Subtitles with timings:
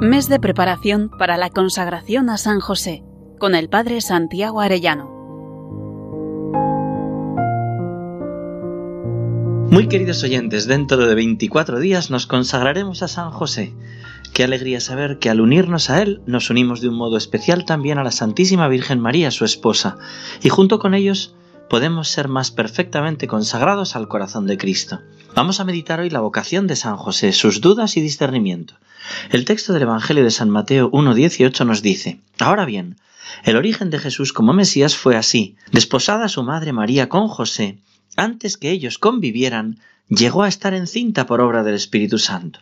[0.00, 3.02] Mes de preparación para la consagración a San José
[3.40, 5.10] con el Padre Santiago Arellano.
[9.72, 13.74] Muy queridos oyentes, dentro de 24 días nos consagraremos a San José.
[14.32, 17.98] Qué alegría saber que al unirnos a Él nos unimos de un modo especial también
[17.98, 19.98] a la Santísima Virgen María, su esposa,
[20.44, 21.34] y junto con ellos
[21.68, 25.00] podemos ser más perfectamente consagrados al corazón de Cristo.
[25.34, 28.74] Vamos a meditar hoy la vocación de San José, sus dudas y discernimiento.
[29.30, 32.96] El texto del Evangelio de San Mateo 1.18 nos dice, Ahora bien,
[33.44, 35.56] el origen de Jesús como Mesías fue así.
[35.70, 37.78] Desposada su madre María con José,
[38.16, 39.78] antes que ellos convivieran,
[40.08, 42.60] llegó a estar encinta por obra del Espíritu Santo.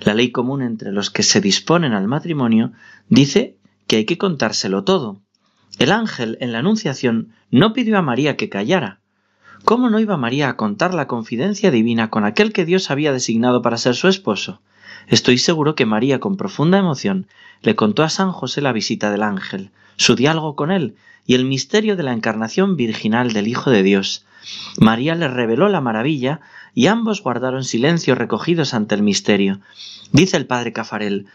[0.00, 2.72] La ley común entre los que se disponen al matrimonio
[3.08, 3.56] dice
[3.86, 5.20] que hay que contárselo todo,
[5.78, 9.00] el ángel en la Anunciación no pidió a María que callara.
[9.64, 13.62] ¿Cómo no iba María a contar la confidencia divina con aquel que Dios había designado
[13.62, 14.60] para ser su esposo?
[15.06, 17.26] Estoy seguro que María, con profunda emoción,
[17.62, 21.44] le contó a San José la visita del ángel, su diálogo con él y el
[21.44, 24.24] misterio de la encarnación virginal del Hijo de Dios.
[24.78, 26.40] María le reveló la maravilla
[26.74, 29.60] y ambos guardaron silencio recogidos ante el misterio.
[30.10, 31.26] Dice el padre Cafarel,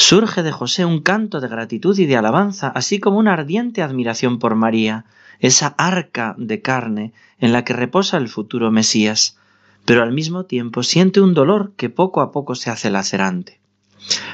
[0.00, 4.38] Surge de José un canto de gratitud y de alabanza, así como una ardiente admiración
[4.38, 5.04] por María,
[5.40, 9.36] esa arca de carne en la que reposa el futuro Mesías,
[9.84, 13.60] pero al mismo tiempo siente un dolor que poco a poco se hace lacerante.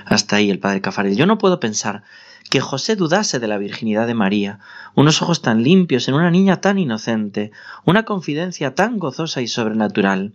[0.05, 1.17] Hasta ahí el padre Cafarel.
[1.17, 2.05] Yo no puedo pensar
[2.49, 4.61] que José dudase de la virginidad de María,
[4.95, 7.51] unos ojos tan limpios en una niña tan inocente,
[7.85, 10.33] una confidencia tan gozosa y sobrenatural.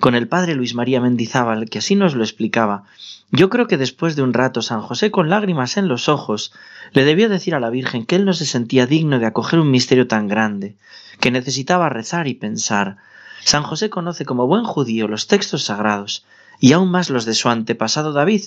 [0.00, 2.84] Con el padre Luis María Mendizábal, que así nos lo explicaba,
[3.30, 6.52] yo creo que después de un rato San José con lágrimas en los ojos
[6.92, 9.70] le debió decir a la Virgen que él no se sentía digno de acoger un
[9.70, 10.76] misterio tan grande,
[11.20, 12.98] que necesitaba rezar y pensar.
[13.42, 16.24] San José conoce como buen judío los textos sagrados,
[16.60, 18.44] y aún más los de su antepasado David.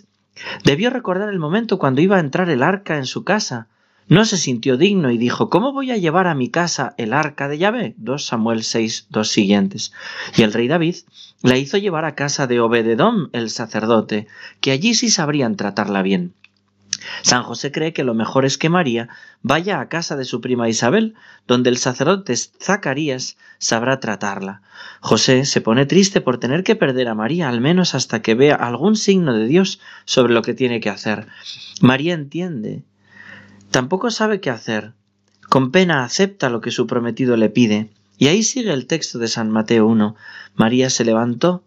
[0.64, 3.68] Debió recordar el momento cuando iba a entrar el arca en su casa,
[4.10, 7.48] no se sintió digno y dijo, ¿cómo voy a llevar a mi casa el arca
[7.48, 7.94] de Yahvé?
[7.98, 9.94] 2 Samuel 6, dos siguientes.
[10.36, 10.96] Y el rey David
[11.44, 14.28] la hizo llevar a casa de Obededón, el sacerdote,
[14.62, 16.34] que allí sí sabrían tratarla bien.
[17.22, 19.10] San José cree que lo mejor es que María
[19.44, 21.14] vaya a casa de su prima Isabel,
[21.48, 24.64] donde el sacerdote Zacarías sabrá tratarla.
[25.02, 28.56] José se pone triste por tener que perder a María, al menos hasta que vea
[28.56, 31.28] algún signo de Dios sobre lo que tiene que hacer.
[31.80, 32.84] María entiende
[33.72, 34.94] Tampoco sabe qué hacer.
[35.48, 37.90] Con pena acepta lo que su prometido le pide.
[38.18, 40.16] Y ahí sigue el texto de San Mateo 1.
[40.56, 41.64] María se levantó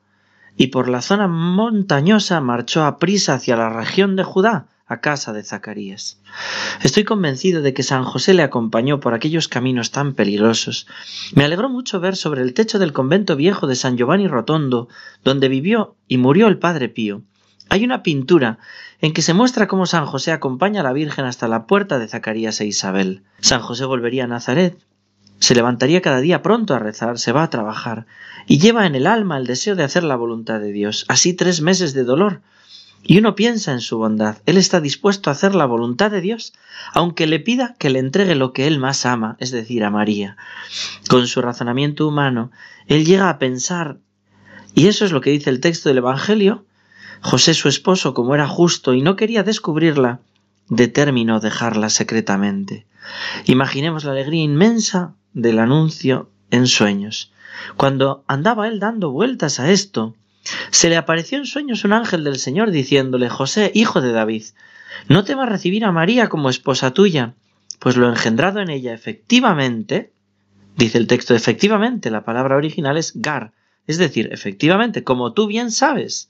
[0.57, 5.33] y por la zona montañosa marchó a prisa hacia la región de Judá, a casa
[5.33, 6.21] de Zacarías.
[6.83, 10.87] Estoy convencido de que San José le acompañó por aquellos caminos tan peligrosos.
[11.35, 14.89] Me alegró mucho ver sobre el techo del convento viejo de San Giovanni Rotondo,
[15.25, 17.23] donde vivió y murió el padre Pío,
[17.73, 18.59] hay una pintura
[19.01, 22.07] en que se muestra cómo San José acompaña a la Virgen hasta la puerta de
[22.07, 23.23] Zacarías e Isabel.
[23.41, 24.77] San José volvería a Nazaret,
[25.39, 28.05] se levantaría cada día pronto a rezar, se va a trabajar,
[28.47, 31.07] y lleva en el alma el deseo de hacer la voluntad de Dios.
[31.09, 32.43] Así tres meses de dolor.
[33.03, 34.37] Y uno piensa en su bondad.
[34.45, 36.53] Él está dispuesto a hacer la voluntad de Dios,
[36.93, 40.37] aunque le pida que le entregue lo que él más ama, es decir, a María.
[41.09, 42.51] Con su razonamiento humano,
[42.87, 43.97] él llega a pensar,
[44.75, 46.67] y eso es lo que dice el texto del Evangelio,
[47.23, 50.21] José su esposo, como era justo y no quería descubrirla,
[50.69, 52.85] determinó dejarla secretamente.
[53.47, 57.33] Imaginemos la alegría inmensa del anuncio en sueños.
[57.77, 60.17] Cuando andaba él dando vueltas a esto,
[60.71, 64.45] se le apareció en sueños un ángel del Señor diciéndole José, hijo de David,
[65.09, 67.35] no te va a recibir a María como esposa tuya,
[67.79, 70.13] pues lo engendrado en ella efectivamente,
[70.77, 73.53] dice el texto efectivamente, la palabra original es gar,
[73.87, 76.29] es decir, efectivamente, como tú bien sabes,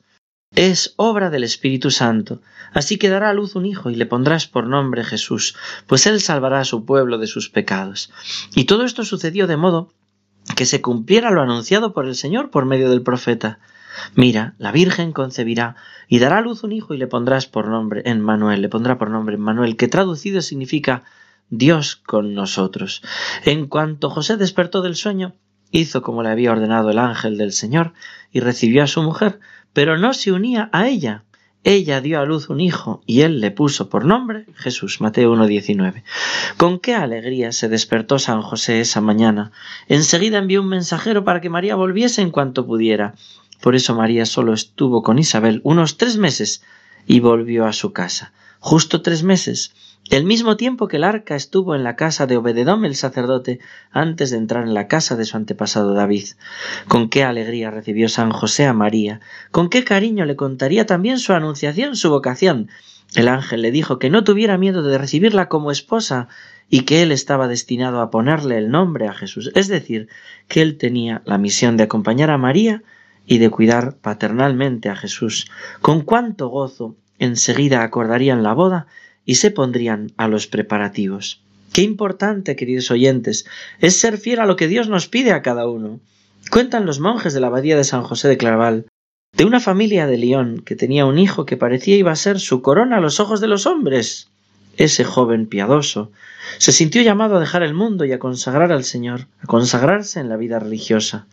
[0.55, 2.41] es obra del Espíritu Santo.
[2.73, 5.55] Así que dará a luz un hijo y le pondrás por nombre Jesús,
[5.87, 8.11] pues él salvará a su pueblo de sus pecados.
[8.55, 9.93] Y todo esto sucedió de modo
[10.57, 13.59] que se cumpliera lo anunciado por el Señor por medio del profeta.
[14.15, 15.77] Mira, la Virgen concebirá
[16.09, 18.99] y dará a luz un hijo y le pondrás por nombre en Manuel, le pondrá
[18.99, 21.05] por nombre en Manuel, que traducido significa
[21.51, 23.03] Dios con nosotros.
[23.45, 25.35] En cuanto José despertó del sueño,
[25.73, 27.93] hizo como le había ordenado el ángel del Señor
[28.31, 29.41] y recibió a su mujer,
[29.73, 31.25] pero no se unía a ella.
[31.65, 35.01] Ella dio a luz un hijo y él le puso por nombre Jesús.
[35.01, 36.03] Mateo 1.19.
[36.57, 39.53] Con qué alegría se despertó San José esa mañana.
[39.87, 43.15] Enseguida envió un mensajero para que María volviese en cuanto pudiera.
[43.61, 46.65] Por eso María solo estuvo con Isabel unos tres meses
[47.07, 48.33] y volvió a su casa.
[48.63, 49.75] Justo tres meses,
[50.09, 53.59] el mismo tiempo que el arca estuvo en la casa de Obededom el sacerdote
[53.91, 56.27] antes de entrar en la casa de su antepasado David.
[56.87, 59.21] Con qué alegría recibió San José a María,
[59.51, 62.69] con qué cariño le contaría también su anunciación, su vocación.
[63.17, 66.29] El ángel le dijo que no tuviera miedo de recibirla como esposa
[66.71, 70.09] y que él estaba destinado a ponerle el nombre a Jesús, es decir,
[70.47, 72.85] que él tenía la misión de acompañar a María
[73.27, 75.51] y de cuidar paternalmente a Jesús.
[75.81, 78.87] Con cuánto gozo enseguida acordarían la boda
[79.25, 81.41] y se pondrían a los preparativos.
[81.73, 83.47] Qué importante, queridos oyentes,
[83.79, 86.01] es ser fiel a lo que Dios nos pide a cada uno.
[86.51, 88.87] Cuentan los monjes de la abadía de San José de Claraval
[89.37, 92.61] de una familia de León que tenía un hijo que parecía iba a ser su
[92.61, 94.29] corona a los ojos de los hombres.
[94.77, 96.11] Ese joven piadoso
[96.59, 100.29] se sintió llamado a dejar el mundo y a consagrar al Señor, a consagrarse en
[100.29, 101.27] la vida religiosa.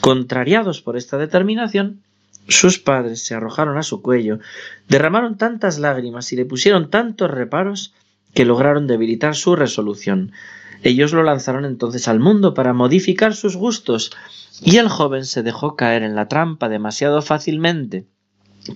[0.00, 2.00] Contrariados por esta determinación,
[2.48, 4.38] sus padres se arrojaron a su cuello,
[4.88, 7.94] derramaron tantas lágrimas y le pusieron tantos reparos
[8.34, 10.32] que lograron debilitar su resolución.
[10.82, 14.12] Ellos lo lanzaron entonces al mundo para modificar sus gustos,
[14.60, 18.06] y el joven se dejó caer en la trampa demasiado fácilmente.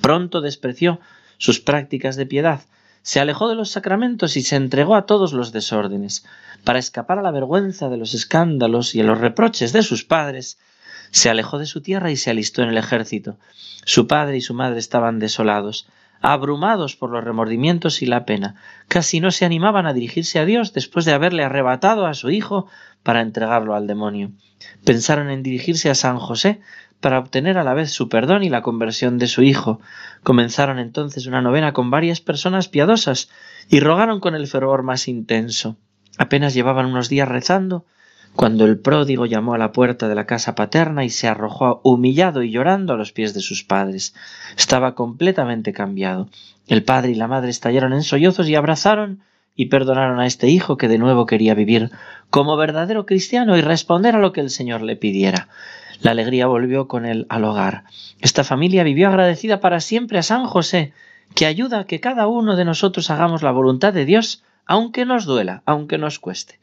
[0.01, 1.01] Pronto despreció
[1.37, 2.63] sus prácticas de piedad,
[3.03, 6.27] se alejó de los sacramentos y se entregó a todos los desórdenes.
[6.65, 10.59] Para escapar a la vergüenza de los escándalos y a los reproches de sus padres,
[11.11, 13.39] se alejó de su tierra y se alistó en el ejército.
[13.85, 15.89] Su padre y su madre estaban desolados,
[16.21, 18.57] abrumados por los remordimientos y la pena.
[18.89, 22.67] Casi no se animaban a dirigirse a Dios después de haberle arrebatado a su hijo
[23.03, 24.33] para entregarlo al demonio.
[24.85, 26.61] Pensaron en dirigirse a San José
[27.01, 29.81] para obtener a la vez su perdón y la conversión de su hijo.
[30.25, 33.31] Comenzaron entonces una novena con varias personas piadosas
[33.69, 35.77] y rogaron con el fervor más intenso.
[36.19, 37.87] Apenas llevaban unos días rezando
[38.39, 42.45] cuando el pródigo llamó a la puerta de la casa paterna y se arrojó humillado
[42.45, 44.15] y llorando a los pies de sus padres.
[44.57, 46.29] Estaba completamente cambiado.
[46.69, 49.25] El padre y la madre estallaron en sollozos y abrazaron
[49.57, 51.91] y perdonaron a este hijo que de nuevo quería vivir
[52.31, 55.49] como verdadero cristiano y responder a lo que el Señor le pidiera.
[56.01, 57.83] La alegría volvió con él al hogar.
[58.21, 60.93] Esta familia vivió agradecida para siempre a San José,
[61.35, 65.25] que ayuda a que cada uno de nosotros hagamos la voluntad de Dios aunque nos
[65.25, 66.61] duela, aunque nos cueste.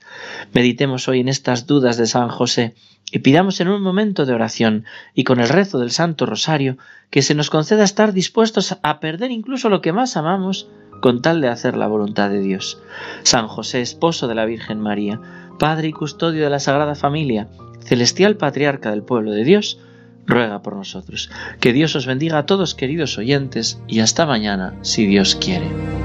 [0.53, 2.75] Meditemos hoy en estas dudas de San José
[3.11, 6.77] y pidamos en un momento de oración y con el rezo del Santo Rosario
[7.09, 10.69] que se nos conceda estar dispuestos a perder incluso lo que más amamos
[11.01, 12.81] con tal de hacer la voluntad de Dios.
[13.23, 15.19] San José, esposo de la Virgen María,
[15.59, 17.47] Padre y custodio de la Sagrada Familia,
[17.83, 19.79] celestial patriarca del pueblo de Dios,
[20.25, 21.29] ruega por nosotros.
[21.59, 26.04] Que Dios os bendiga a todos queridos oyentes y hasta mañana, si Dios quiere.